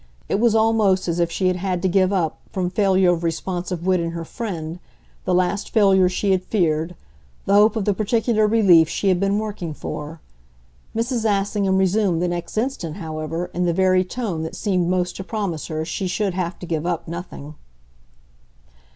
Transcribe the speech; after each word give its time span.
It 0.27 0.39
was 0.39 0.55
almost 0.55 1.07
as 1.07 1.19
if 1.19 1.29
she 1.29 1.45
had 1.45 1.57
had 1.57 1.79
to 1.83 1.87
give 1.87 2.11
up, 2.11 2.39
from 2.51 2.71
failure 2.71 3.11
of 3.11 3.23
responsive 3.23 3.85
wit 3.85 3.99
in 3.99 4.09
her 4.13 4.25
friend 4.25 4.79
the 5.25 5.33
last 5.35 5.69
failure 5.69 6.09
she 6.09 6.31
had 6.31 6.41
feared 6.43 6.95
the 7.45 7.53
hope 7.53 7.75
of 7.75 7.85
the 7.85 7.93
particular 7.93 8.47
relief 8.47 8.89
she 8.89 9.09
had 9.09 9.19
been 9.19 9.37
working 9.37 9.75
for. 9.75 10.19
Mrs. 10.95 11.23
Assingham 11.23 11.77
resumed 11.77 12.19
the 12.19 12.27
next 12.27 12.57
instant, 12.57 12.95
however, 12.95 13.51
in 13.53 13.65
the 13.65 13.73
very 13.73 14.03
tone 14.03 14.41
that 14.41 14.55
seemed 14.55 14.89
most 14.89 15.15
to 15.17 15.23
promise 15.23 15.67
her 15.67 15.85
she 15.85 16.07
should 16.07 16.33
have 16.33 16.57
to 16.57 16.65
give 16.65 16.87
up 16.87 17.07
nothing. 17.07 17.53